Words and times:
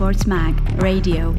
eSports 0.00 0.24
Mag 0.24 0.54
Radio. 0.76 1.36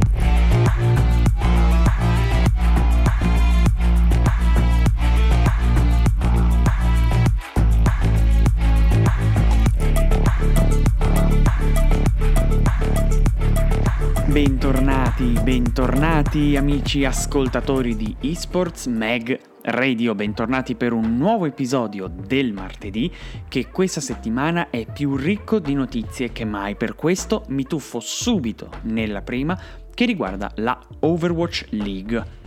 Bentornati, 14.28 15.40
bentornati 15.42 16.56
amici 16.56 17.04
ascoltatori 17.04 17.96
di 17.96 18.16
eSports 18.20 18.86
Mag 18.86 19.51
Radio, 19.64 20.16
bentornati 20.16 20.74
per 20.74 20.92
un 20.92 21.18
nuovo 21.18 21.46
episodio 21.46 22.08
del 22.08 22.52
martedì 22.52 23.12
che 23.48 23.68
questa 23.68 24.02
settimana 24.02 24.72
è 24.72 24.88
più 24.92 25.16
ricco 25.16 25.60
di 25.60 25.76
notizie 25.76 26.32
che 26.32 26.46
mai, 26.46 26.76
per 26.76 26.96
questo 26.96 27.44
mi 27.50 27.66
tuffo 27.66 28.00
subito 28.00 28.72
nella 28.84 29.22
prima 29.22 29.56
che 29.94 30.06
riguarda 30.06 30.52
la 30.56 30.80
Overwatch 31.02 31.68
League. 31.70 32.40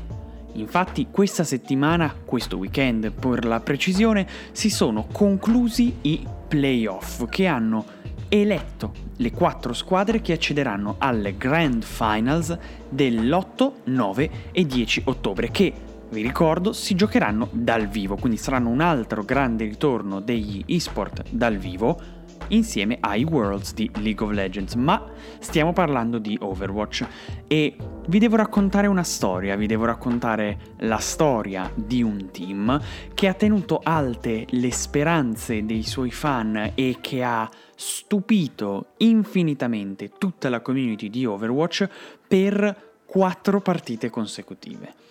Infatti 0.55 1.07
questa 1.09 1.45
settimana, 1.45 2.13
questo 2.25 2.57
weekend 2.57 3.13
per 3.13 3.45
la 3.45 3.61
precisione, 3.61 4.27
si 4.51 4.69
sono 4.69 5.07
conclusi 5.13 5.99
i 6.03 6.27
playoff 6.49 7.29
che 7.29 7.47
hanno 7.47 7.85
eletto 8.29 8.93
le 9.19 9.31
quattro 9.31 9.73
squadre 9.73 10.21
che 10.21 10.33
accederanno 10.33 10.97
alle 10.99 11.37
Grand 11.37 11.85
Finals 11.85 12.59
dell'8, 12.89 13.73
9 13.85 14.31
e 14.51 14.67
10 14.67 15.03
ottobre 15.05 15.53
che 15.53 15.93
vi 16.15 16.23
ricordo, 16.23 16.73
si 16.73 16.95
giocheranno 16.95 17.49
dal 17.51 17.89
vivo, 17.89 18.15
quindi 18.15 18.39
saranno 18.39 18.69
un 18.71 18.81
altro 18.81 19.25
grande 19.25 19.65
ritorno 19.65 20.21
degli 20.21 20.63
esport 20.69 21.25
dal 21.29 21.57
vivo 21.57 22.23
insieme 22.49 22.99
ai 23.01 23.25
Worlds 23.25 23.75
di 23.75 23.91
League 23.97 24.25
of 24.25 24.33
Legends, 24.33 24.75
ma 24.75 25.05
stiamo 25.41 25.73
parlando 25.73 26.19
di 26.19 26.39
Overwatch 26.41 27.07
e 27.49 27.77
vi 28.07 28.19
devo 28.21 28.37
raccontare 28.37 28.87
una 28.87 29.03
storia, 29.03 29.57
vi 29.57 29.67
devo 29.67 29.87
raccontare 29.87 30.75
la 30.79 30.99
storia 30.99 31.69
di 31.75 32.03
un 32.03 32.31
team 32.31 32.81
che 33.13 33.27
ha 33.27 33.35
tenuto 33.35 33.81
alte 33.83 34.47
le 34.51 34.71
speranze 34.71 35.65
dei 35.65 35.83
suoi 35.83 36.13
fan 36.13 36.73
e 36.77 36.99
che 37.01 37.25
ha 37.25 37.51
stupito 37.75 38.93
infinitamente 38.99 40.13
tutta 40.17 40.49
la 40.49 40.61
community 40.61 41.11
di 41.11 41.27
Overwatch 41.27 41.89
per 42.29 42.93
quattro 43.05 43.61
partite 43.61 44.11
consecutive. 44.11 45.04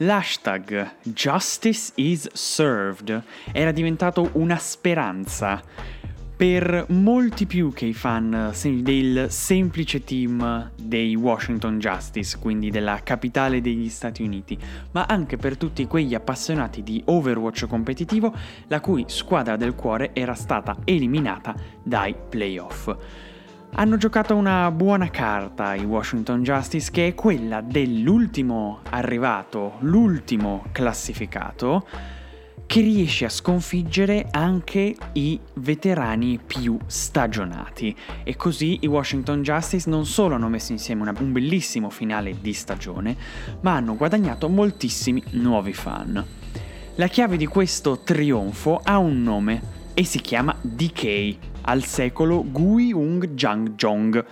L'hashtag 0.00 0.94
Justice 1.02 1.90
is 1.96 2.28
Served 2.32 3.20
era 3.50 3.72
diventato 3.72 4.30
una 4.34 4.56
speranza 4.56 5.60
per 6.36 6.86
molti 6.90 7.46
più 7.46 7.72
che 7.72 7.86
i 7.86 7.92
fan 7.92 8.52
del 8.80 9.26
semplice 9.28 10.04
team 10.04 10.70
dei 10.80 11.16
Washington 11.16 11.80
Justice, 11.80 12.38
quindi 12.38 12.70
della 12.70 13.00
capitale 13.02 13.60
degli 13.60 13.88
Stati 13.88 14.22
Uniti, 14.22 14.56
ma 14.92 15.04
anche 15.08 15.36
per 15.36 15.56
tutti 15.56 15.84
quegli 15.88 16.14
appassionati 16.14 16.84
di 16.84 17.02
Overwatch 17.04 17.66
competitivo 17.66 18.32
la 18.68 18.78
cui 18.78 19.04
squadra 19.08 19.56
del 19.56 19.74
cuore 19.74 20.10
era 20.12 20.34
stata 20.34 20.76
eliminata 20.84 21.56
dai 21.82 22.14
playoff. 22.28 22.94
Hanno 23.74 23.96
giocato 23.96 24.34
una 24.34 24.70
buona 24.70 25.08
carta 25.08 25.74
i 25.74 25.84
Washington 25.84 26.42
Justice 26.42 26.90
che 26.90 27.08
è 27.08 27.14
quella 27.14 27.60
dell'ultimo 27.60 28.80
arrivato, 28.90 29.74
l'ultimo 29.80 30.64
classificato, 30.72 31.86
che 32.66 32.80
riesce 32.80 33.24
a 33.24 33.30
sconfiggere 33.30 34.28
anche 34.30 34.94
i 35.12 35.38
veterani 35.54 36.38
più 36.44 36.76
stagionati. 36.86 37.96
E 38.24 38.36
così 38.36 38.78
i 38.82 38.86
Washington 38.86 39.42
Justice 39.42 39.88
non 39.88 40.04
solo 40.04 40.34
hanno 40.34 40.48
messo 40.48 40.72
insieme 40.72 41.02
una, 41.02 41.14
un 41.18 41.32
bellissimo 41.32 41.88
finale 41.88 42.36
di 42.40 42.52
stagione, 42.52 43.16
ma 43.60 43.76
hanno 43.76 43.96
guadagnato 43.96 44.48
moltissimi 44.48 45.22
nuovi 45.30 45.72
fan. 45.72 46.24
La 46.96 47.06
chiave 47.06 47.36
di 47.36 47.46
questo 47.46 48.00
trionfo 48.00 48.80
ha 48.82 48.98
un 48.98 49.22
nome 49.22 49.62
e 49.94 50.04
si 50.04 50.20
chiama 50.20 50.54
Decay, 50.60 51.38
al 51.68 51.84
secolo 51.84 52.44
Gui 52.50 52.92
Ung 52.94 53.34
Jang 53.34 53.74
Jong, 53.74 54.24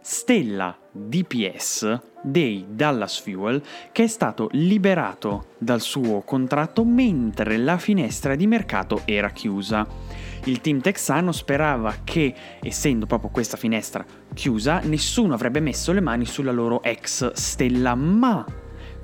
stella 0.00 0.78
DPS 0.92 2.00
dei 2.22 2.66
Dallas 2.68 3.18
Fuel 3.18 3.60
che 3.90 4.04
è 4.04 4.06
stato 4.06 4.48
liberato 4.52 5.54
dal 5.58 5.80
suo 5.80 6.20
contratto 6.20 6.84
mentre 6.84 7.56
la 7.56 7.78
finestra 7.78 8.36
di 8.36 8.46
mercato 8.46 9.02
era 9.06 9.30
chiusa. 9.30 9.84
Il 10.44 10.60
team 10.60 10.80
texano 10.80 11.32
sperava 11.32 11.96
che, 12.04 12.32
essendo 12.60 13.06
proprio 13.06 13.30
questa 13.30 13.56
finestra 13.56 14.04
chiusa, 14.32 14.78
nessuno 14.84 15.34
avrebbe 15.34 15.58
messo 15.58 15.90
le 15.92 16.00
mani 16.00 16.26
sulla 16.26 16.52
loro 16.52 16.80
ex 16.82 17.32
stella, 17.32 17.96
ma 17.96 18.46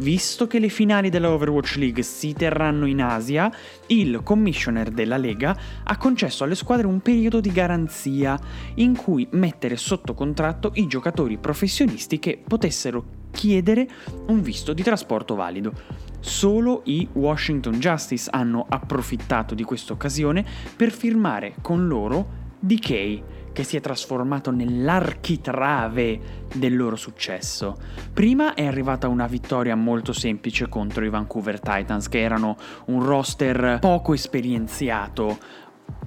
visto 0.00 0.46
che 0.46 0.58
le 0.58 0.68
finali 0.68 1.10
della 1.10 1.30
Overwatch 1.30 1.76
League 1.76 2.02
si 2.02 2.32
terranno 2.32 2.86
in 2.86 3.02
Asia, 3.02 3.52
il 3.88 4.20
commissioner 4.22 4.90
della 4.90 5.18
Lega 5.18 5.56
ha 5.84 5.96
concesso 5.96 6.44
alle 6.44 6.54
squadre 6.54 6.86
un 6.86 7.00
periodo 7.00 7.40
di 7.40 7.52
garanzia 7.52 8.38
in 8.76 8.96
cui 8.96 9.28
mettere 9.32 9.76
sotto 9.76 10.14
contratto 10.14 10.72
i 10.74 10.86
giocatori 10.86 11.36
professionisti 11.36 12.18
che 12.18 12.40
potessero 12.42 13.18
chiedere 13.30 13.88
un 14.26 14.40
visto 14.42 14.72
di 14.72 14.82
trasporto 14.82 15.34
valido. 15.34 15.72
Solo 16.20 16.82
i 16.84 17.06
Washington 17.12 17.78
Justice 17.78 18.28
hanno 18.30 18.66
approfittato 18.68 19.54
di 19.54 19.62
questa 19.62 19.92
occasione 19.92 20.44
per 20.76 20.90
firmare 20.90 21.54
con 21.60 21.86
loro 21.86 22.38
Decay 22.58 23.22
che 23.52 23.64
si 23.64 23.76
è 23.76 23.80
trasformato 23.80 24.50
nell'architrave 24.50 26.46
del 26.54 26.76
loro 26.76 26.96
successo. 26.96 27.76
Prima 28.12 28.54
è 28.54 28.66
arrivata 28.66 29.08
una 29.08 29.26
vittoria 29.26 29.74
molto 29.74 30.12
semplice 30.12 30.68
contro 30.68 31.04
i 31.04 31.10
Vancouver 31.10 31.60
Titans, 31.60 32.08
che 32.08 32.20
erano 32.20 32.56
un 32.86 33.04
roster 33.04 33.78
poco 33.80 34.14
esperienziato, 34.14 35.38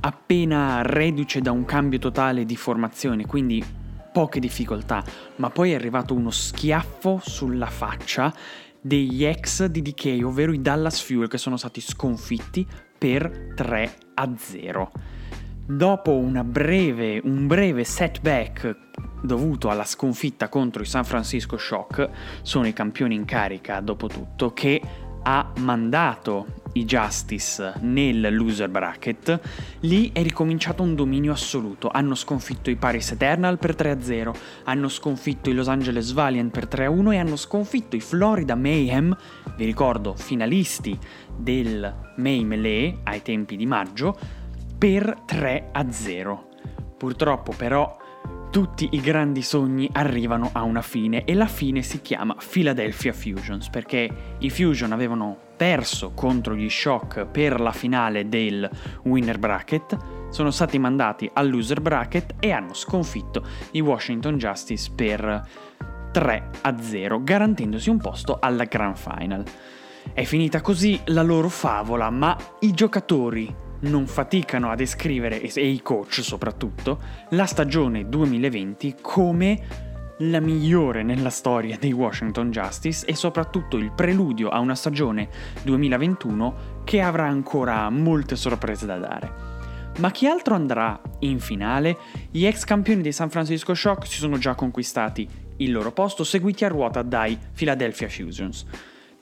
appena 0.01 0.81
reduce 0.83 1.41
da 1.41 1.51
un 1.51 1.65
cambio 1.65 1.99
totale 1.99 2.45
di 2.45 2.55
formazione, 2.55 3.25
quindi 3.25 3.63
poche 4.11 4.39
difficoltà, 4.39 5.03
ma 5.37 5.49
poi 5.49 5.71
è 5.71 5.75
arrivato 5.75 6.13
uno 6.13 6.29
schiaffo 6.29 7.19
sulla 7.23 7.65
faccia 7.65 8.33
degli 8.79 9.23
ex 9.25 9.65
di 9.65 9.81
DK, 9.81 10.23
ovvero 10.23 10.53
i 10.53 10.61
Dallas 10.61 11.01
Fuel, 11.01 11.27
che 11.27 11.37
sono 11.37 11.57
stati 11.57 11.81
sconfitti 11.81 12.65
per 12.97 13.53
3 13.55 13.95
a 14.15 14.29
0 14.35 14.91
dopo 15.65 16.11
breve, 16.43 17.21
un 17.23 17.47
breve 17.47 17.83
setback 17.83 18.77
dovuto 19.21 19.69
alla 19.69 19.85
sconfitta 19.85 20.49
contro 20.49 20.81
i 20.81 20.85
San 20.85 21.05
Francisco 21.05 21.57
Shock, 21.57 22.09
sono 22.41 22.67
i 22.67 22.73
campioni 22.73 23.15
in 23.15 23.25
carica 23.25 23.79
dopo 23.79 24.07
tutto, 24.07 24.51
che 24.53 24.81
ha 25.23 25.51
mandato 25.59 26.61
i 26.73 26.85
Justice 26.85 27.75
nel 27.81 28.35
loser 28.35 28.67
bracket, 28.67 29.39
lì 29.81 30.11
è 30.11 30.21
ricominciato 30.21 30.83
un 30.83 30.95
dominio 30.95 31.31
assoluto. 31.31 31.89
Hanno 31.89 32.15
sconfitto 32.15 32.69
i 32.69 32.75
Paris 32.75 33.11
Eternal 33.11 33.57
per 33.57 33.75
3-0, 33.75 34.33
hanno 34.65 34.89
sconfitto 34.89 35.49
i 35.49 35.53
Los 35.53 35.69
Angeles 35.69 36.11
Valiant 36.11 36.51
per 36.51 36.67
3-1 36.67 37.13
e 37.13 37.17
hanno 37.17 37.35
sconfitto 37.37 37.95
i 37.95 38.01
Florida 38.01 38.55
Mayhem, 38.55 39.15
vi 39.55 39.65
ricordo 39.65 40.13
finalisti 40.15 40.97
del 41.37 42.11
May 42.17 42.43
Melee 42.43 42.99
ai 43.03 43.21
tempi 43.21 43.55
di 43.55 43.65
maggio, 43.65 44.17
per 44.83 45.21
3 45.25 45.69
a 45.71 45.89
0. 45.89 46.47
Purtroppo 46.97 47.53
però 47.55 47.95
tutti 48.51 48.89
i 48.91 48.99
grandi 48.99 49.41
sogni 49.41 49.89
arrivano 49.93 50.49
a 50.51 50.63
una 50.63 50.81
fine 50.81 51.23
e 51.23 51.35
la 51.35 51.47
fine 51.47 51.81
si 51.81 52.01
chiama 52.01 52.35
Philadelphia 52.35 53.13
Fusions 53.13 53.69
perché 53.69 54.35
i 54.39 54.49
Fusion 54.49 54.91
avevano 54.91 55.37
perso 55.55 56.11
contro 56.11 56.53
gli 56.53 56.69
Shock 56.69 57.27
per 57.27 57.61
la 57.61 57.71
finale 57.71 58.27
del 58.27 58.69
winner 59.03 59.39
bracket, 59.39 59.97
sono 60.29 60.51
stati 60.51 60.77
mandati 60.77 61.31
al 61.31 61.49
loser 61.49 61.79
bracket 61.79 62.33
e 62.41 62.51
hanno 62.51 62.73
sconfitto 62.73 63.41
i 63.71 63.79
Washington 63.79 64.37
Justice 64.37 64.91
per 64.93 65.47
3 66.11 66.49
a 66.59 66.77
0 66.77 67.23
garantendosi 67.23 67.89
un 67.89 67.99
posto 67.99 68.37
alla 68.37 68.65
Grand 68.65 68.97
Final. 68.97 69.45
È 70.11 70.25
finita 70.25 70.59
così 70.59 70.99
la 71.05 71.21
loro 71.21 71.47
favola, 71.47 72.09
ma 72.09 72.35
i 72.59 72.73
giocatori 72.73 73.71
non 73.83 74.07
faticano 74.07 74.69
a 74.69 74.75
descrivere, 74.75 75.41
e 75.41 75.67
i 75.67 75.81
coach 75.81 76.21
soprattutto, 76.21 76.99
la 77.29 77.45
stagione 77.45 78.07
2020 78.07 78.95
come 79.01 79.91
la 80.17 80.39
migliore 80.39 81.03
nella 81.03 81.29
storia 81.29 81.77
dei 81.77 81.91
Washington 81.91 82.51
Justice 82.51 83.05
e 83.05 83.15
soprattutto 83.15 83.77
il 83.77 83.91
preludio 83.91 84.49
a 84.49 84.59
una 84.59 84.75
stagione 84.75 85.27
2021 85.63 86.81
che 86.83 87.01
avrà 87.01 87.27
ancora 87.27 87.89
molte 87.89 88.35
sorprese 88.35 88.85
da 88.85 88.97
dare. 88.97 89.51
Ma 89.97 90.11
chi 90.11 90.27
altro 90.27 90.55
andrà 90.55 90.99
in 91.19 91.39
finale? 91.39 91.97
Gli 92.31 92.45
ex 92.45 92.63
campioni 92.63 93.01
dei 93.01 93.11
San 93.11 93.29
Francisco 93.29 93.73
Shock 93.73 94.07
si 94.07 94.17
sono 94.17 94.37
già 94.37 94.55
conquistati 94.55 95.27
il 95.57 95.71
loro 95.71 95.91
posto, 95.91 96.23
seguiti 96.23 96.65
a 96.65 96.67
ruota 96.67 97.01
dai 97.01 97.37
Philadelphia 97.53 98.09
Fusions. 98.09 98.65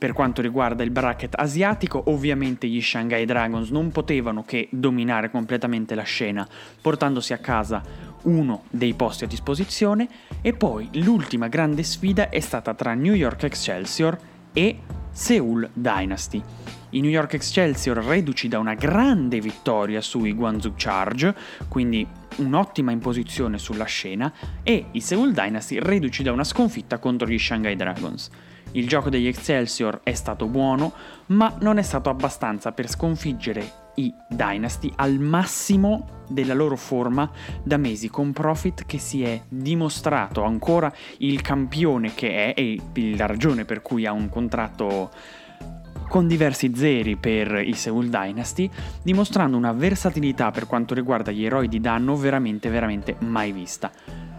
Per 0.02 0.14
quanto 0.14 0.42
riguarda 0.42 0.82
il 0.82 0.90
bracket 0.90 1.36
asiatico, 1.38 2.06
ovviamente 2.08 2.68
gli 2.68 2.82
Shanghai 2.82 3.24
Dragons 3.24 3.70
non 3.70 3.92
potevano 3.92 4.44
che 4.44 4.68
dominare 4.72 5.30
completamente 5.30 5.94
la 5.94 6.02
scena, 6.02 6.48
portandosi 6.82 7.34
a 7.34 7.38
casa 7.38 7.84
uno 8.24 8.64
dei 8.72 8.96
posti 8.96 9.26
a 9.26 9.28
disposizione 9.28 10.10
e 10.42 10.54
poi 10.54 10.90
l'ultima 10.94 11.50
grande 11.50 11.84
sfida 11.84 12.30
è 12.30 12.40
stata 12.40 12.74
tra 12.74 12.96
New 12.96 13.14
York 13.14 13.44
Excelsior 13.44 14.18
e 14.52 14.80
Seoul 15.12 15.70
Dynasty. 15.72 16.42
I 16.90 17.00
New 17.00 17.12
York 17.12 17.36
Excelsior 17.36 17.98
reduci 17.98 18.48
da 18.48 18.58
una 18.58 18.74
grande 18.74 19.40
vittoria 19.40 20.02
sui 20.02 20.34
Guangzhou 20.34 20.74
Charge, 20.76 21.36
quindi 21.68 22.08
un'ottima 22.38 22.90
imposizione 22.90 23.60
sulla 23.60 23.86
scena, 23.86 24.34
e 24.64 24.86
i 24.94 25.00
Seoul 25.00 25.32
Dynasty 25.32 25.78
reduci 25.78 26.24
da 26.24 26.32
una 26.32 26.44
sconfitta 26.44 26.98
contro 26.98 27.28
gli 27.28 27.38
Shanghai 27.38 27.76
Dragons. 27.76 28.32
Il 28.74 28.88
gioco 28.88 29.10
degli 29.10 29.28
Excelsior 29.28 30.00
è 30.04 30.14
stato 30.14 30.48
buono, 30.48 30.94
ma 31.28 31.56
non 31.60 31.78
è 31.78 31.82
stato 31.82 32.10
abbastanza 32.10 32.72
per 32.72 32.90
sconfiggere 32.90 33.80
i 33.96 34.14
Dynasty 34.30 34.92
al 34.96 35.20
massimo 35.20 36.24
della 36.30 36.54
loro 36.54 36.78
forma 36.78 37.30
da 37.62 37.76
mesi 37.76 38.10
con 38.10 38.32
Profit 38.32 38.86
che 38.86 38.98
si 38.98 39.24
è 39.24 39.42
dimostrato 39.50 40.44
ancora 40.44 40.92
il 41.18 41.42
campione 41.42 42.14
che 42.14 42.54
è 42.54 42.60
e 42.60 42.80
la 43.18 43.26
ragione 43.26 43.66
per 43.66 43.82
cui 43.82 44.06
ha 44.06 44.14
un 44.14 44.30
contratto 44.30 45.12
con 46.12 46.28
diversi 46.28 46.74
zeri 46.76 47.16
per 47.16 47.64
i 47.66 47.72
Seoul 47.72 48.10
Dynasty, 48.10 48.70
dimostrando 49.02 49.56
una 49.56 49.72
versatilità 49.72 50.52
per 50.52 50.68
quanto 50.68 50.94
riguarda 50.94 51.32
gli 51.32 51.46
eroi 51.46 51.70
di 51.70 51.80
danno 51.80 52.18
veramente 52.18 52.70
veramente 52.70 53.16
mai 53.20 53.54
vista. 53.54 53.90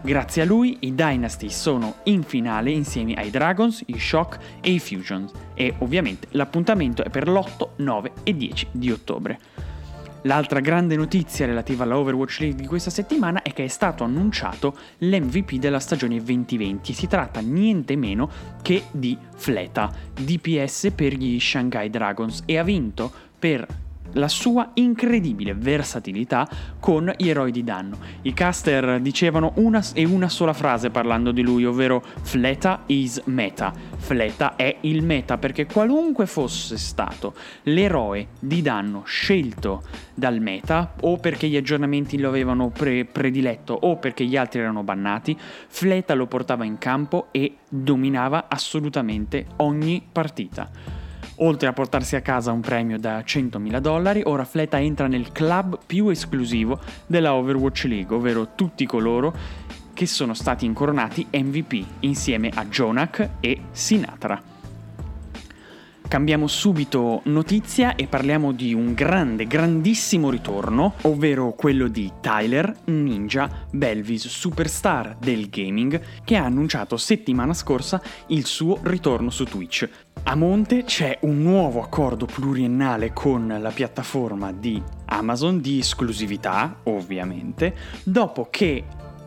Grazie 0.03 0.43
a 0.43 0.45
lui 0.45 0.77
i 0.81 0.93
Dynasty 0.93 1.49
sono 1.49 1.95
in 2.03 2.21
finale 2.21 2.69
insieme 2.69 3.15
ai 3.15 3.31
Dragons, 3.31 3.81
i 3.87 3.97
Shock 3.97 4.37
e 4.61 4.69
i 4.69 4.77
Fusions 4.77 5.31
e 5.55 5.73
ovviamente 5.79 6.27
l'appuntamento 6.33 7.03
è 7.03 7.09
per 7.09 7.27
l'8, 7.27 7.69
9 7.77 8.11
e 8.21 8.35
10 8.35 8.67
di 8.71 8.91
ottobre. 8.91 9.39
L'altra 10.25 10.61
grande 10.61 10.95
notizia 10.95 11.45
relativa 11.45 11.83
alla 11.83 11.97
Overwatch 11.97 12.39
League 12.39 12.61
di 12.61 12.67
questa 12.67 12.89
settimana 12.89 13.41
è 13.41 13.51
che 13.51 13.65
è 13.65 13.67
stato 13.67 14.05
annunciato 14.05 14.77
l'MVP 14.99 15.55
della 15.55 15.79
stagione 15.79 16.21
2020. 16.23 16.93
Si 16.93 17.07
tratta 17.07 17.41
niente 17.41 17.97
meno 17.97 18.29
che 18.61 18.83
di 18.91 19.17
Fleta, 19.35 19.91
DPS 20.13 20.91
per 20.95 21.13
gli 21.13 21.39
Shanghai 21.39 21.89
Dragons 21.89 22.43
e 22.45 22.57
ha 22.57 22.63
vinto 22.63 23.11
per 23.37 23.67
la 24.13 24.27
sua 24.27 24.71
incredibile 24.75 25.53
versatilità 25.53 26.47
con 26.79 27.11
gli 27.17 27.29
eroi 27.29 27.51
di 27.51 27.63
danno. 27.63 27.97
I 28.23 28.33
caster 28.33 28.99
dicevano 28.99 29.53
una 29.55 29.83
e 29.93 30.05
una 30.05 30.29
sola 30.29 30.53
frase 30.53 30.89
parlando 30.89 31.31
di 31.31 31.41
lui, 31.41 31.65
ovvero 31.65 32.03
Fleta 32.21 32.83
is 32.87 33.21
meta. 33.25 33.73
Fleta 33.97 34.55
è 34.55 34.77
il 34.81 35.03
meta 35.03 35.37
perché 35.37 35.65
qualunque 35.65 36.25
fosse 36.25 36.77
stato 36.77 37.33
l'eroe 37.63 38.27
di 38.39 38.61
danno 38.61 39.03
scelto 39.05 39.83
dal 40.13 40.39
meta, 40.39 40.93
o 41.01 41.17
perché 41.17 41.47
gli 41.47 41.57
aggiornamenti 41.57 42.19
lo 42.19 42.27
avevano 42.27 42.69
pre- 42.69 43.05
prediletto 43.05 43.73
o 43.73 43.97
perché 43.97 44.25
gli 44.25 44.37
altri 44.37 44.59
erano 44.59 44.83
bannati, 44.83 45.37
Fleta 45.67 46.13
lo 46.13 46.27
portava 46.27 46.65
in 46.65 46.77
campo 46.77 47.27
e 47.31 47.57
dominava 47.67 48.45
assolutamente 48.47 49.47
ogni 49.57 50.03
partita. 50.11 51.01
Oltre 51.37 51.67
a 51.67 51.73
portarsi 51.73 52.15
a 52.15 52.21
casa 52.21 52.51
un 52.51 52.61
premio 52.61 52.99
da 52.99 53.19
100.000 53.19 53.77
dollari, 53.79 54.21
ora 54.23 54.45
Fleta 54.45 54.79
entra 54.79 55.07
nel 55.07 55.31
club 55.31 55.79
più 55.85 56.09
esclusivo 56.09 56.79
della 57.07 57.33
Overwatch 57.33 57.85
League, 57.85 58.15
ovvero 58.15 58.49
tutti 58.55 58.85
coloro 58.85 59.33
che 59.93 60.05
sono 60.05 60.33
stati 60.33 60.65
incoronati 60.65 61.27
MVP 61.31 61.85
insieme 62.01 62.49
a 62.53 62.65
Jonak 62.65 63.29
e 63.39 63.61
Sinatra. 63.71 64.52
Cambiamo 66.13 66.45
subito 66.45 67.21
notizia 67.23 67.95
e 67.95 68.05
parliamo 68.05 68.51
di 68.51 68.71
un 68.71 68.93
grande, 68.93 69.47
grandissimo 69.47 70.29
ritorno, 70.29 70.93
ovvero 71.01 71.53
quello 71.53 71.87
di 71.87 72.11
Tyler 72.21 72.71
Ninja 72.85 73.65
Belvis, 73.71 74.27
superstar 74.27 75.15
del 75.19 75.49
gaming, 75.49 75.99
che 76.23 76.35
ha 76.35 76.43
annunciato 76.45 76.97
settimana 76.97 77.55
scorsa 77.55 77.99
il 78.27 78.45
suo 78.45 78.77
ritorno 78.83 79.31
su 79.31 79.45
Twitch. 79.45 79.89
A 80.25 80.35
monte 80.35 80.83
c'è 80.83 81.17
un 81.21 81.41
nuovo 81.41 81.81
accordo 81.81 82.27
pluriennale 82.27 83.11
con 83.11 83.57
la 83.59 83.71
piattaforma 83.71 84.51
di 84.51 84.79
Amazon 85.05 85.61
di 85.61 85.79
esclusività, 85.79 86.81
ovviamente, 86.83 87.75
dopo 88.03 88.49
che 88.51 88.83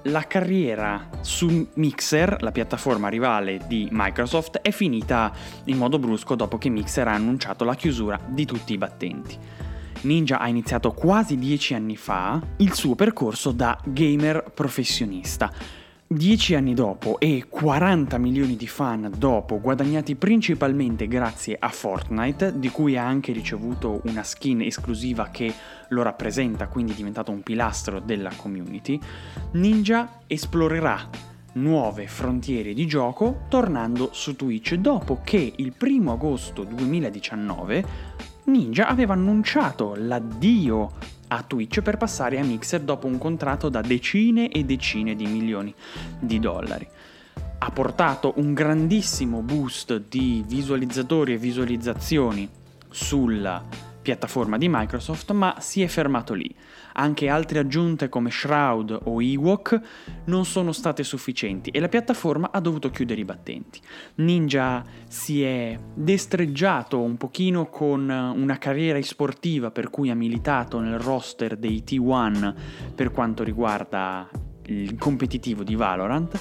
la 0.07 0.23
carriera 0.27 1.09
su 1.21 1.69
Mixer, 1.75 2.37
la 2.41 2.53
piattaforma 2.53 3.09
rivale 3.09 3.61
di 3.67 3.89
Microsoft, 3.91 4.59
è 4.59 4.71
finita 4.71 5.33
in 5.65 5.77
modo 5.77 5.99
brusco 5.99 6.35
dopo 6.35 6.59
che 6.59 6.69
Mixer 6.69 7.09
ha 7.09 7.15
annunciato 7.15 7.65
la 7.65 7.75
chiusura 7.75 8.19
di 8.27 8.45
tutti 8.45 8.73
i 8.73 8.79
battenti. 8.79 9.39
Ninja 10.03 10.39
ha 10.39 10.49
iniziato 10.49 10.93
quasi 10.93 11.37
dieci 11.37 11.75
anni 11.75 11.97
fa 11.97 12.41
il 12.59 12.73
suo 12.75 12.95
percorso 12.95 13.51
da 13.51 13.79
gamer 13.85 14.51
professionista 14.55 15.51
Dieci 16.09 16.55
anni 16.55 16.73
dopo 16.73 17.19
e 17.19 17.47
40 17.49 18.17
milioni 18.19 18.55
di 18.55 18.69
fan 18.69 19.13
dopo, 19.19 19.61
guadagnati 19.61 20.15
principalmente 20.15 21.09
grazie 21.09 21.57
a 21.59 21.69
Fortnite, 21.69 22.61
di 22.61 22.69
cui 22.69 22.97
ha 22.97 23.05
anche 23.05 23.33
ricevuto 23.33 24.03
una 24.05 24.23
skin 24.23 24.61
esclusiva 24.61 25.31
che 25.33 25.53
lo 25.89 26.03
rappresenta, 26.03 26.69
quindi 26.69 26.93
è 26.93 26.95
diventato 26.95 27.33
un 27.33 27.43
pilastro 27.43 27.99
della 27.99 28.31
community, 28.37 29.01
Ninja 29.55 30.21
esplorerà 30.29 31.11
nuove 31.55 32.07
frontiere 32.07 32.73
di 32.73 32.87
gioco 32.87 33.41
tornando 33.49 34.11
su 34.13 34.37
Twitch 34.37 34.75
dopo 34.75 35.23
che 35.25 35.55
il 35.57 35.73
1 35.77 36.13
agosto 36.13 36.63
2019 36.63 37.85
Ninja 38.45 38.87
aveva 38.87 39.15
annunciato 39.15 39.95
l'addio 39.97 40.93
a 41.29 41.43
Twitch 41.43 41.81
per 41.81 41.97
passare 41.97 42.39
a 42.39 42.45
Mixer 42.45 42.81
dopo 42.81 43.07
un 43.07 43.19
contratto 43.19 43.69
da 43.69 43.81
decine 43.81 44.51
e 44.51 44.65
decine 44.65 45.15
di 45.15 45.27
milioni 45.27 45.75
di 46.19 46.39
dollari. 46.39 46.89
Ha 47.59 47.71
portato 47.71 48.35
un 48.37 48.53
grandissimo 48.53 49.41
boost 49.41 50.05
di 50.09 50.45
visualizzatori 50.47 51.35
e 51.35 51.39
visualizzazioni 51.39 52.49
sulla 52.91 53.63
piattaforma 54.07 54.57
di 54.57 54.69
Microsoft, 54.71 55.33
ma 55.33 55.57
si 55.59 55.83
è 55.83 55.89
fermato 55.89 56.33
lì. 56.33 56.49
Anche 56.93 57.29
altre 57.29 57.59
aggiunte 57.59 58.09
come 58.09 58.31
Shroud 58.31 59.01
o 59.03 59.21
Ewok 59.21 59.81
non 60.27 60.45
sono 60.45 60.71
state 60.71 61.03
sufficienti 61.03 61.71
e 61.71 61.81
la 61.81 61.89
piattaforma 61.89 62.53
ha 62.53 62.61
dovuto 62.61 62.89
chiudere 62.91 63.21
i 63.21 63.25
battenti. 63.25 63.81
Ninja 64.17 64.85
si 65.09 65.43
è 65.43 65.77
destreggiato 65.93 67.01
un 67.01 67.17
pochino 67.17 67.69
con 67.69 68.09
una 68.09 68.59
carriera 68.59 69.03
sportiva 69.03 69.73
per 69.73 69.91
cui 69.91 70.09
ha 70.09 70.15
militato 70.15 70.79
nel 70.79 71.01
roster 71.01 71.57
dei 71.57 71.83
T1 71.85 72.55
per 72.95 73.11
quanto 73.11 73.43
riguarda 73.43 74.31
il 74.67 74.97
competitivo 74.97 75.65
di 75.65 75.75
Valorant 75.75 76.41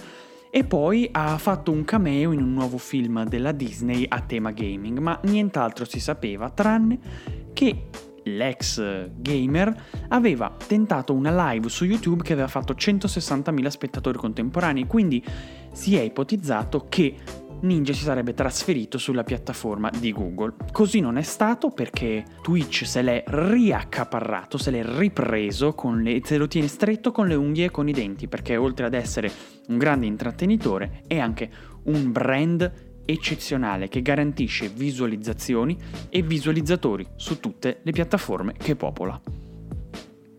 e 0.52 0.64
poi 0.64 1.10
ha 1.12 1.38
fatto 1.38 1.72
un 1.72 1.84
cameo 1.84 2.32
in 2.32 2.42
un 2.42 2.54
nuovo 2.54 2.78
film 2.78 3.26
della 3.26 3.52
Disney 3.52 4.06
a 4.08 4.22
tema 4.22 4.52
gaming, 4.52 5.00
ma 5.00 5.20
nient'altro 5.24 5.84
si 5.84 6.00
sapeva 6.00 6.50
tranne 6.50 7.45
che 7.56 7.88
l'ex 8.26 9.10
gamer 9.16 9.74
aveva 10.10 10.56
tentato 10.68 11.14
una 11.14 11.52
live 11.52 11.70
su 11.70 11.86
YouTube 11.86 12.22
che 12.22 12.34
aveva 12.34 12.48
fatto 12.48 12.74
160.000 12.74 13.68
spettatori 13.68 14.18
contemporanei, 14.18 14.86
quindi 14.86 15.24
si 15.72 15.96
è 15.96 16.02
ipotizzato 16.02 16.88
che 16.90 17.16
Ninja 17.62 17.94
si 17.94 18.04
sarebbe 18.04 18.34
trasferito 18.34 18.98
sulla 18.98 19.24
piattaforma 19.24 19.90
di 19.90 20.12
Google. 20.12 20.54
Così 20.72 21.00
non 21.00 21.18
è 21.18 21.22
stato 21.22 21.70
perché 21.70 22.26
Twitch 22.42 22.86
se 22.86 23.02
l'è 23.02 23.24
riaccaparrato, 23.26 24.58
se 24.58 24.72
l'è 24.72 24.84
ripreso, 24.84 25.74
le, 25.96 26.22
se 26.24 26.38
lo 26.38 26.48
tiene 26.48 26.68
stretto 26.68 27.12
con 27.12 27.28
le 27.28 27.36
unghie 27.36 27.66
e 27.66 27.72
con 27.72 27.88
i 27.88 27.94
denti, 27.94 28.28
perché 28.28 28.58
oltre 28.58 28.86
ad 28.86 28.94
essere 28.94 29.32
un 29.70 29.78
grande 29.78 30.06
intrattenitore 30.06 31.04
è 31.08 31.18
anche 31.18 31.50
un 31.84 32.12
brand 32.12 32.95
eccezionale 33.06 33.88
che 33.88 34.02
garantisce 34.02 34.70
visualizzazioni 34.70 35.78
e 36.10 36.22
visualizzatori 36.22 37.06
su 37.16 37.40
tutte 37.40 37.80
le 37.82 37.92
piattaforme 37.92 38.54
che 38.58 38.76
popola. 38.76 39.45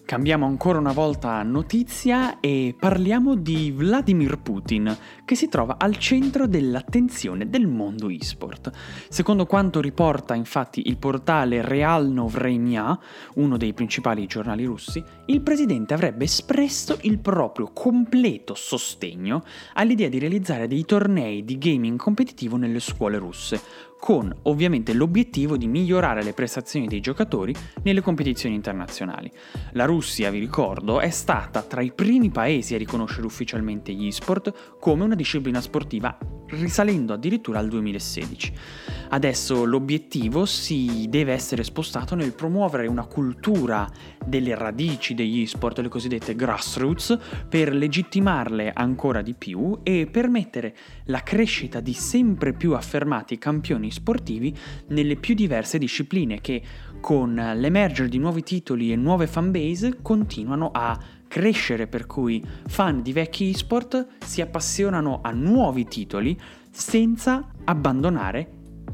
Cambiamo 0.06 0.46
ancora 0.46 0.78
una 0.78 0.92
volta 0.92 1.42
notizia 1.42 2.38
e 2.38 2.76
parliamo 2.78 3.34
di 3.34 3.72
Vladimir 3.72 4.38
Putin, 4.38 4.96
che 5.24 5.34
si 5.34 5.48
trova 5.48 5.78
al 5.80 5.98
centro 5.98 6.46
dell'attenzione 6.46 7.50
del 7.50 7.66
mondo 7.66 8.08
esport. 8.08 8.70
Secondo 9.08 9.46
quanto 9.46 9.80
riporta 9.80 10.36
infatti 10.36 10.86
il 10.86 10.96
portale 10.96 11.60
Real 11.60 12.08
Novremia, 12.08 12.96
uno 13.34 13.56
dei 13.56 13.74
principali 13.74 14.26
giornali 14.26 14.64
russi, 14.64 15.02
il 15.24 15.40
presidente 15.40 15.92
avrebbe 15.92 16.22
espresso 16.22 16.96
il 17.00 17.18
proprio 17.18 17.72
completo 17.72 18.54
sostegno 18.54 19.42
all'idea 19.72 20.08
di 20.08 20.20
realizzare 20.20 20.68
dei 20.68 20.84
tornei 20.84 21.44
di 21.44 21.58
gaming 21.58 21.98
competitivo 21.98 22.56
nelle 22.56 22.78
scuole 22.78 23.18
russe, 23.18 23.60
con 24.06 24.32
ovviamente 24.42 24.92
l'obiettivo 24.92 25.56
di 25.56 25.66
migliorare 25.66 26.22
le 26.22 26.32
prestazioni 26.32 26.86
dei 26.86 27.00
giocatori 27.00 27.52
nelle 27.82 28.02
competizioni 28.02 28.54
internazionali. 28.54 29.28
La 29.72 29.84
Russia, 29.84 30.30
vi 30.30 30.38
ricordo, 30.38 31.00
è 31.00 31.10
stata 31.10 31.60
tra 31.62 31.80
i 31.80 31.90
primi 31.90 32.30
paesi 32.30 32.76
a 32.76 32.78
riconoscere 32.78 33.26
ufficialmente 33.26 33.92
gli 33.92 34.12
sport 34.12 34.76
come 34.78 35.02
una 35.02 35.16
disciplina 35.16 35.60
sportiva 35.60 36.16
risalendo 36.50 37.12
addirittura 37.12 37.58
al 37.58 37.68
2016. 37.68 38.52
Adesso 39.08 39.64
l'obiettivo 39.64 40.44
si 40.46 41.06
deve 41.08 41.32
essere 41.32 41.62
spostato 41.64 42.14
nel 42.14 42.32
promuovere 42.32 42.86
una 42.86 43.06
cultura 43.06 43.88
delle 44.24 44.54
radici 44.54 45.14
degli 45.14 45.46
sport, 45.46 45.78
le 45.78 45.88
cosiddette 45.88 46.34
grassroots, 46.34 47.18
per 47.48 47.72
legittimarle 47.72 48.72
ancora 48.72 49.22
di 49.22 49.34
più 49.34 49.78
e 49.82 50.08
permettere 50.10 50.74
la 51.06 51.22
crescita 51.22 51.80
di 51.80 51.92
sempre 51.92 52.52
più 52.52 52.74
affermati 52.74 53.38
campioni 53.38 53.90
sportivi 53.96 54.54
nelle 54.88 55.16
più 55.16 55.34
diverse 55.34 55.78
discipline 55.78 56.40
che 56.40 56.62
con 57.00 57.34
l'emergere 57.34 58.08
di 58.08 58.18
nuovi 58.18 58.42
titoli 58.42 58.92
e 58.92 58.96
nuove 58.96 59.26
fanbase 59.26 59.98
continuano 60.02 60.70
a 60.72 60.98
crescere 61.26 61.86
per 61.86 62.06
cui 62.06 62.42
fan 62.66 63.02
di 63.02 63.12
vecchi 63.12 63.50
esport 63.50 64.06
si 64.24 64.40
appassionano 64.40 65.20
a 65.22 65.30
nuovi 65.30 65.86
titoli 65.86 66.38
senza 66.70 67.50
abbandonare 67.64 68.50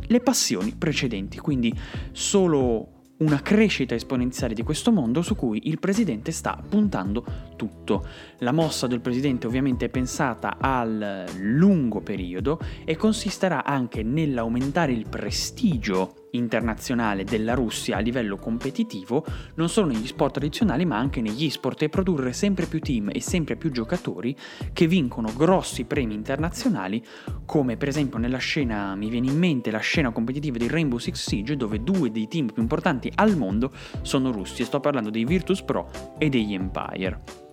le 0.06 0.20
passioni 0.20 0.74
precedenti. 0.76 1.38
Quindi 1.38 1.74
solo 2.12 3.01
una 3.18 3.40
crescita 3.40 3.94
esponenziale 3.94 4.54
di 4.54 4.62
questo 4.62 4.90
mondo 4.90 5.22
su 5.22 5.36
cui 5.36 5.68
il 5.68 5.78
presidente 5.78 6.32
sta 6.32 6.60
puntando 6.68 7.24
tutto. 7.56 8.06
La 8.38 8.52
mossa 8.52 8.86
del 8.86 9.00
presidente 9.00 9.46
ovviamente 9.46 9.86
è 9.86 9.88
pensata 9.88 10.56
al 10.58 11.26
lungo 11.38 12.00
periodo 12.00 12.58
e 12.84 12.96
consisterà 12.96 13.64
anche 13.64 14.02
nell'aumentare 14.02 14.92
il 14.92 15.08
prestigio 15.08 16.21
internazionale 16.32 17.24
della 17.24 17.54
Russia 17.54 17.96
a 17.96 18.00
livello 18.00 18.36
competitivo, 18.36 19.24
non 19.54 19.68
solo 19.68 19.88
negli 19.88 20.06
sport 20.06 20.34
tradizionali 20.34 20.84
ma 20.84 20.98
anche 20.98 21.20
negli 21.20 21.50
sport 21.50 21.82
e 21.82 21.88
produrre 21.88 22.32
sempre 22.32 22.66
più 22.66 22.80
team 22.80 23.10
e 23.12 23.20
sempre 23.20 23.56
più 23.56 23.70
giocatori 23.70 24.36
che 24.72 24.86
vincono 24.86 25.32
grossi 25.36 25.84
premi 25.84 26.14
internazionali, 26.14 27.04
come 27.44 27.76
per 27.76 27.88
esempio 27.88 28.18
nella 28.18 28.38
scena, 28.38 28.94
mi 28.94 29.08
viene 29.08 29.28
in 29.28 29.38
mente 29.38 29.70
la 29.70 29.78
scena 29.78 30.10
competitiva 30.10 30.58
di 30.58 30.68
Rainbow 30.68 30.98
Six 30.98 31.28
Siege 31.28 31.56
dove 31.56 31.82
due 31.82 32.10
dei 32.10 32.28
team 32.28 32.50
più 32.52 32.62
importanti 32.62 33.10
al 33.14 33.36
mondo 33.36 33.70
sono 34.02 34.30
russi 34.30 34.62
e 34.62 34.64
sto 34.64 34.80
parlando 34.80 35.10
dei 35.10 35.24
Virtus 35.24 35.62
Pro 35.62 35.88
e 36.18 36.28
degli 36.28 36.54
Empire. 36.54 37.50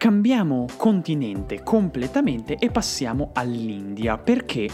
Cambiamo 0.00 0.66
continente 0.78 1.62
completamente 1.62 2.56
e 2.56 2.70
passiamo 2.70 3.32
all'India 3.34 4.16
perché 4.16 4.66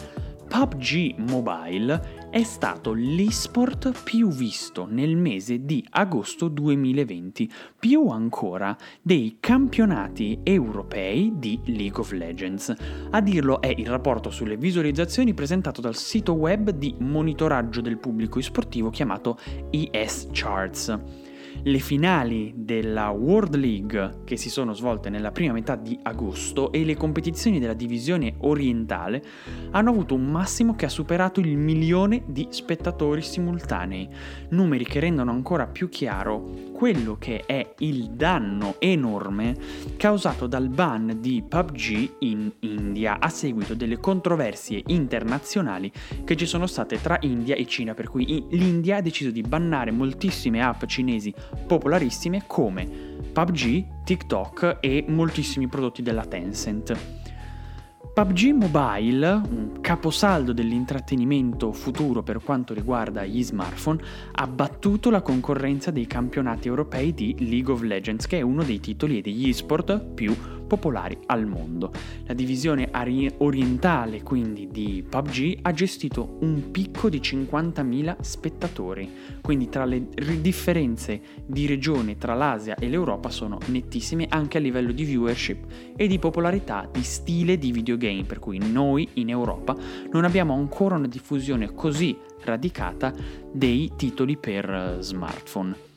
PUBG 0.47 1.17
Mobile 1.29 2.16
è 2.37 2.43
stato 2.43 2.93
l'esport 2.93 4.03
più 4.05 4.29
visto 4.29 4.87
nel 4.87 5.17
mese 5.17 5.65
di 5.65 5.83
agosto 5.89 6.49
2020, 6.49 7.51
più 7.79 8.11
ancora 8.11 8.77
dei 9.01 9.39
campionati 9.41 10.41
europei 10.43 11.33
di 11.37 11.59
League 11.65 11.99
of 11.99 12.13
Legends. 12.13 12.75
A 13.09 13.23
dirlo 13.23 13.63
è 13.63 13.73
il 13.75 13.87
rapporto 13.87 14.29
sulle 14.29 14.59
visualizzazioni 14.59 15.33
presentato 15.33 15.81
dal 15.81 15.97
sito 15.97 16.35
web 16.35 16.69
di 16.69 16.95
monitoraggio 16.99 17.81
del 17.81 17.97
pubblico 17.97 18.39
sportivo 18.43 18.91
chiamato 18.91 19.39
ES 19.71 20.29
Charts 20.31 21.26
le 21.63 21.79
finali 21.79 22.53
della 22.57 23.11
World 23.11 23.55
League 23.57 24.21
che 24.25 24.37
si 24.37 24.51
sono 24.51 24.73
svolte 24.73 25.11
nella 25.11 25.33
prima 25.33 25.53
metà 25.53 25.77
di 25.77 25.99
agosto 26.03 26.73
e 26.73 26.85
le 26.85 26.97
competizioni 26.97 27.59
della 27.59 27.75
divisione 27.75 28.35
orientale 28.39 29.23
hanno 29.71 29.91
avuto 29.91 30.15
un 30.15 30.27
massimo 30.27 30.75
che 30.75 30.87
ha 30.87 30.91
superato 30.91 31.41
il 31.41 31.57
milione 31.57 32.23
di 32.27 32.47
spettatori 32.51 33.23
simultanei, 33.23 34.09
numeri 34.51 34.85
che 34.85 35.01
rendono 35.01 35.31
ancora 35.31 35.67
più 35.67 35.89
chiaro 35.89 36.67
quello 36.73 37.17
che 37.19 37.45
è 37.47 37.75
il 37.79 38.11
danno 38.11 38.77
enorme 38.79 39.57
causato 39.97 40.47
dal 40.47 40.69
ban 40.69 41.19
di 41.21 41.43
PUBG 41.47 42.17
in 42.21 42.53
India 42.61 43.19
a 43.19 43.29
seguito 43.31 43.75
delle 43.75 43.99
controversie 43.99 44.83
internazionali 44.89 45.91
che 46.25 46.37
ci 46.37 46.45
sono 46.45 46.67
state 46.67 47.01
tra 47.01 47.17
India 47.23 47.55
e 47.55 47.67
Cina, 47.67 47.95
per 47.95 48.09
cui 48.09 48.45
l'India 48.51 48.97
ha 48.97 49.01
deciso 49.01 49.31
di 49.31 49.41
bannare 49.41 49.91
moltissime 49.91 50.63
app 50.63 50.85
cinesi 50.85 51.33
popolarissime 51.67 52.45
come 52.47 52.87
PUBG, 53.33 54.05
TikTok 54.05 54.79
e 54.81 55.05
moltissimi 55.09 55.69
prodotti 55.69 56.03
della 56.03 56.25
Tencent. 56.25 57.25
PUBG 58.17 58.53
Mobile, 58.53 59.27
un 59.27 59.79
caposaldo 59.83 60.55
dell'intrattenimento 60.55 61.71
futuro 61.73 62.23
per 62.23 62.43
quanto 62.43 62.73
riguarda 62.73 63.27
gli 63.27 63.43
smartphone, 63.43 64.01
ha 64.33 64.47
battuto 64.47 65.11
la 65.11 65.21
concorrenza 65.21 65.91
dei 65.91 66.07
campionati 66.07 66.67
europei 66.67 67.13
di 67.13 67.37
League 67.41 67.71
of 67.71 67.83
Legends, 67.83 68.27
che 68.27 68.39
è 68.39 68.41
uno 68.41 68.63
dei 68.63 68.81
titoli 68.81 69.19
e 69.19 69.21
degli 69.21 69.51
esport 69.51 70.03
più 70.03 70.35
popolari 70.67 71.19
al 71.27 71.47
mondo. 71.47 71.93
La 72.27 72.35
divisione 72.35 72.91
orientale 73.39 74.23
quindi 74.23 74.69
di 74.71 75.05
PUBG 75.09 75.59
ha 75.63 75.73
gestito 75.73 76.39
un 76.41 76.71
picco 76.71 77.09
di 77.09 77.21
50.000 77.21 78.17
spettatori, 78.21 79.11
quindi 79.41 79.69
tra 79.69 79.85
le 79.85 80.07
differenze 80.41 81.21
di 81.47 81.67
regione 81.67 82.19
tra 82.19 82.35
l'Asia 82.35 82.75
e 82.77 82.89
l'Europa 82.89 83.31
sono 83.31 83.59
nettissime 83.67 84.27
anche 84.29 84.59
a 84.59 84.61
livello 84.61 84.93
di 84.93 85.05
viewership 85.05 85.95
e 85.97 86.07
di 86.07 86.19
popolarità 86.19 86.89
di 86.91 87.03
stile 87.03 87.59
di 87.59 87.73
videogame, 87.73 88.25
per 88.25 88.39
cui 88.39 88.59
noi 88.59 89.09
in 89.15 89.31
Europa 89.31 89.77
non 90.11 90.25
abbiamo 90.25 90.55
ancora 90.55 90.97
una 90.97 91.09
diffusione 91.09 91.73
così 91.75 92.17
radicata 92.45 93.13
dei 93.53 93.93
titoli 93.97 94.37
per 94.37 94.69
eh, 94.69 95.03
smartphone. 95.03 95.96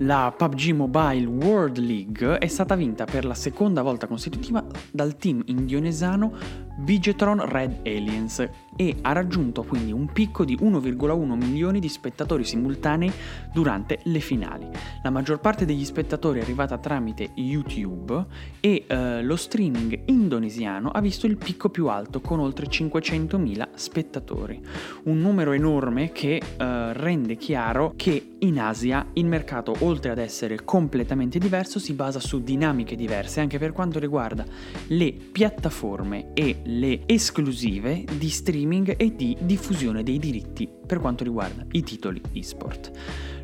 La 0.00 0.30
PUBG 0.36 0.72
Mobile 0.72 1.24
World 1.24 1.78
League 1.78 2.36
è 2.36 2.46
stata 2.48 2.74
vinta 2.74 3.06
per 3.06 3.24
la 3.24 3.32
seconda 3.32 3.80
volta 3.80 4.06
consecutiva 4.06 4.62
dal 4.90 5.16
team 5.16 5.40
indionesano 5.46 6.34
Bigetron 6.76 7.40
Red 7.48 7.80
Aliens 7.84 8.48
e 8.76 8.96
ha 9.00 9.12
raggiunto 9.12 9.62
quindi 9.62 9.90
un 9.90 10.12
picco 10.12 10.44
di 10.44 10.56
1,1 10.60 11.34
milioni 11.34 11.80
di 11.80 11.88
spettatori 11.88 12.44
simultanei 12.44 13.10
durante 13.52 14.00
le 14.04 14.20
finali. 14.20 14.68
La 15.02 15.10
maggior 15.10 15.40
parte 15.40 15.64
degli 15.64 15.84
spettatori 15.84 16.38
è 16.38 16.42
arrivata 16.42 16.78
tramite 16.78 17.30
YouTube 17.34 18.24
e 18.60 18.84
eh, 18.86 19.22
lo 19.22 19.36
streaming 19.36 20.02
indonesiano 20.06 20.90
ha 20.90 21.00
visto 21.00 21.26
il 21.26 21.38
picco 21.38 21.70
più 21.70 21.88
alto 21.88 22.20
con 22.20 22.38
oltre 22.38 22.66
500.000 22.66 23.68
spettatori. 23.74 24.60
Un 25.04 25.20
numero 25.20 25.52
enorme 25.52 26.12
che 26.12 26.36
eh, 26.36 26.92
rende 26.92 27.36
chiaro 27.36 27.94
che 27.96 28.36
in 28.40 28.60
Asia 28.60 29.06
il 29.14 29.24
mercato 29.24 29.74
oltre 29.80 30.10
ad 30.10 30.18
essere 30.18 30.62
completamente 30.64 31.38
diverso 31.38 31.78
si 31.78 31.94
basa 31.94 32.20
su 32.20 32.42
dinamiche 32.42 32.94
diverse 32.94 33.40
anche 33.40 33.58
per 33.58 33.72
quanto 33.72 33.98
riguarda 33.98 34.44
le 34.88 35.12
piattaforme 35.12 36.32
e 36.34 36.60
le 36.66 37.00
esclusive 37.06 38.04
di 38.16 38.28
streaming 38.28 38.94
e 38.96 39.14
di 39.14 39.36
diffusione 39.40 40.02
dei 40.02 40.18
diritti 40.18 40.68
per 40.86 41.00
quanto 41.00 41.24
riguarda 41.24 41.64
i 41.72 41.82
titoli 41.82 42.20
eSport. 42.32 42.90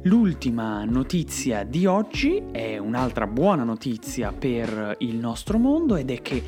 L'ultima 0.02 0.84
notizia 0.84 1.62
di 1.62 1.86
oggi 1.86 2.42
è 2.50 2.76
un'altra 2.78 3.26
buona 3.26 3.62
notizia 3.62 4.32
per 4.32 4.96
il 4.98 5.16
nostro 5.16 5.58
mondo 5.58 5.96
ed 5.96 6.10
è 6.10 6.20
che 6.20 6.42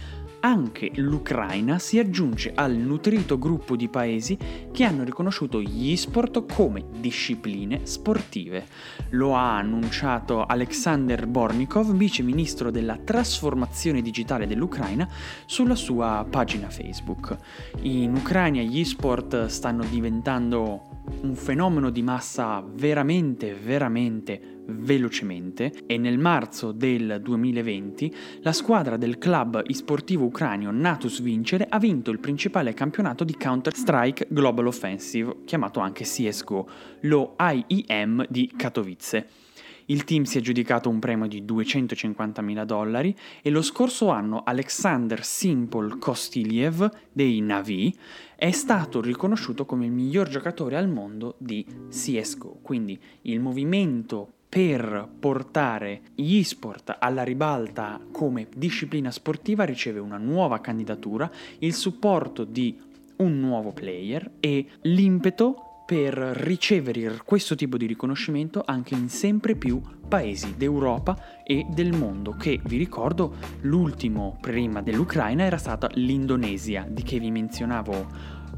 anche 0.44 0.90
l'Ucraina 0.96 1.78
si 1.78 1.98
aggiunge 1.98 2.52
al 2.54 2.74
nutrito 2.74 3.38
gruppo 3.38 3.76
di 3.76 3.88
paesi 3.88 4.36
che 4.70 4.84
hanno 4.84 5.02
riconosciuto 5.02 5.58
gli 5.62 5.96
sport 5.96 6.44
come 6.52 6.84
discipline 7.00 7.86
sportive. 7.86 8.66
Lo 9.10 9.34
ha 9.34 9.56
annunciato 9.56 10.44
Alexander 10.44 11.26
Bornikov, 11.26 11.94
vice 11.94 12.22
ministro 12.22 12.70
della 12.70 12.98
trasformazione 12.98 14.02
digitale 14.02 14.46
dell'Ucraina, 14.46 15.08
sulla 15.46 15.76
sua 15.76 16.26
pagina 16.28 16.68
Facebook. 16.68 17.38
In 17.80 18.14
Ucraina 18.14 18.60
gli 18.60 18.84
sport 18.84 19.46
stanno 19.46 19.84
diventando 19.84 21.02
un 21.22 21.34
fenomeno 21.36 21.88
di 21.88 22.02
massa 22.02 22.62
veramente, 22.66 23.54
veramente 23.54 24.53
velocemente 24.66 25.72
e 25.86 25.98
nel 25.98 26.18
marzo 26.18 26.72
del 26.72 27.20
2020 27.22 28.14
la 28.42 28.52
squadra 28.52 28.96
del 28.96 29.18
club 29.18 29.62
esportivo 29.66 30.24
ucranio 30.26 30.70
Natus 30.70 31.20
Vincere 31.20 31.66
ha 31.68 31.78
vinto 31.78 32.10
il 32.10 32.20
principale 32.20 32.74
campionato 32.74 33.24
di 33.24 33.36
Counter-Strike 33.36 34.26
Global 34.30 34.66
Offensive, 34.66 35.36
chiamato 35.44 35.80
anche 35.80 36.04
CSGO, 36.04 36.68
lo 37.00 37.36
IEM 37.38 38.26
di 38.28 38.52
Katowice. 38.56 39.42
Il 39.86 40.04
team 40.04 40.22
si 40.22 40.38
è 40.38 40.40
aggiudicato 40.40 40.88
un 40.88 40.98
premio 40.98 41.26
di 41.26 41.42
250.000 41.42 42.64
dollari 42.64 43.14
e 43.42 43.50
lo 43.50 43.60
scorso 43.60 44.08
anno 44.08 44.42
Alexander 44.42 45.22
Simple 45.22 45.98
Kostiliev 45.98 46.88
dei 47.12 47.40
Navi 47.40 47.94
è 48.34 48.50
stato 48.50 49.02
riconosciuto 49.02 49.66
come 49.66 49.84
il 49.84 49.92
miglior 49.92 50.28
giocatore 50.28 50.76
al 50.76 50.88
mondo 50.88 51.34
di 51.38 51.66
CSGO. 51.90 52.60
Quindi 52.62 52.98
il 53.22 53.40
movimento 53.40 54.32
per 54.54 55.08
portare 55.18 56.02
gli 56.14 56.44
sport 56.44 56.96
alla 57.00 57.24
ribalta 57.24 57.98
come 58.12 58.46
disciplina 58.54 59.10
sportiva 59.10 59.64
riceve 59.64 59.98
una 59.98 60.16
nuova 60.16 60.60
candidatura, 60.60 61.28
il 61.58 61.74
supporto 61.74 62.44
di 62.44 62.80
un 63.16 63.40
nuovo 63.40 63.72
player 63.72 64.34
e 64.38 64.64
l'impeto 64.82 65.82
per 65.84 66.14
ricevere 66.14 67.20
questo 67.24 67.56
tipo 67.56 67.76
di 67.76 67.86
riconoscimento 67.86 68.62
anche 68.64 68.94
in 68.94 69.08
sempre 69.08 69.56
più 69.56 69.80
paesi 70.06 70.54
d'Europa 70.56 71.42
e 71.42 71.66
del 71.70 71.92
mondo, 71.92 72.36
che 72.36 72.60
vi 72.62 72.76
ricordo 72.76 73.34
l'ultimo 73.62 74.36
prima 74.40 74.82
dell'Ucraina 74.82 75.42
era 75.42 75.58
stata 75.58 75.88
l'Indonesia, 75.94 76.86
di 76.88 77.02
che 77.02 77.18
vi 77.18 77.32
menzionavo 77.32 78.06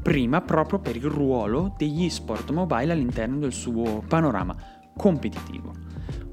prima 0.03 0.41
proprio 0.41 0.77
per 0.77 0.95
il 0.95 1.05
ruolo 1.05 1.73
degli 1.75 2.07
sport 2.07 2.51
mobile 2.51 2.91
all'interno 2.91 3.39
del 3.39 3.51
suo 3.51 4.03
panorama 4.07 4.55
competitivo. 4.95 5.86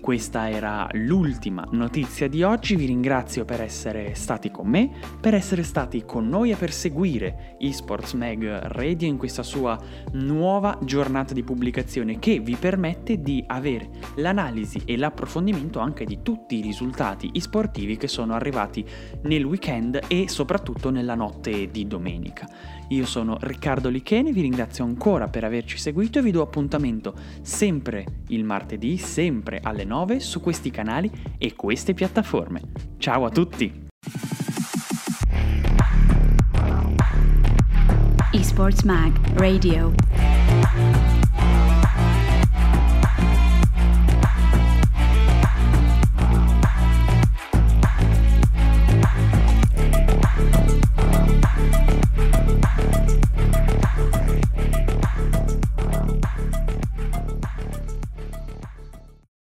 Questa 0.04 0.50
era 0.50 0.86
l'ultima 0.92 1.66
notizia 1.70 2.28
di 2.28 2.42
oggi, 2.42 2.76
vi 2.76 2.84
ringrazio 2.84 3.46
per 3.46 3.62
essere 3.62 4.14
stati 4.14 4.50
con 4.50 4.68
me, 4.68 4.90
per 5.18 5.32
essere 5.32 5.62
stati 5.62 6.04
con 6.04 6.28
noi 6.28 6.50
e 6.50 6.56
per 6.56 6.72
seguire 6.72 7.56
eSports 7.58 8.12
Mag 8.12 8.44
Radio 8.44 9.08
in 9.08 9.16
questa 9.16 9.42
sua 9.42 9.80
nuova 10.12 10.78
giornata 10.82 11.32
di 11.32 11.42
pubblicazione 11.42 12.18
che 12.18 12.38
vi 12.40 12.54
permette 12.54 13.22
di 13.22 13.42
avere 13.46 13.88
l'analisi 14.16 14.82
e 14.84 14.98
l'approfondimento 14.98 15.78
anche 15.78 16.04
di 16.04 16.18
tutti 16.20 16.58
i 16.58 16.60
risultati 16.60 17.30
sportivi 17.40 17.96
che 17.96 18.06
sono 18.06 18.34
arrivati 18.34 18.84
nel 19.22 19.44
weekend 19.44 20.00
e 20.06 20.28
soprattutto 20.28 20.90
nella 20.90 21.14
notte 21.14 21.70
di 21.70 21.86
domenica. 21.86 22.46
Io 22.88 23.06
sono 23.06 23.38
Riccardo 23.40 23.88
Lichene, 23.88 24.32
vi 24.32 24.42
ringrazio 24.42 24.84
ancora 24.84 25.28
per 25.28 25.44
averci 25.44 25.78
seguito 25.78 26.18
e 26.18 26.22
vi 26.22 26.30
do 26.30 26.42
appuntamento 26.42 27.14
sempre 27.40 28.04
il 28.28 28.44
martedì, 28.44 28.98
sempre 28.98 29.60
alle 29.62 29.84
9 29.84 29.93
su 30.18 30.40
questi 30.40 30.70
canali 30.72 31.10
e 31.38 31.54
queste 31.54 31.94
piattaforme. 31.94 32.60
Ciao 32.98 33.24
a 33.24 33.30
tutti! 33.30 33.82
Esports 38.32 38.82
Mag 38.82 39.12
Radio 39.34 39.94